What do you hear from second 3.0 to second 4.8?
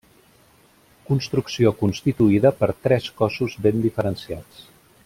cossos ben diferenciats.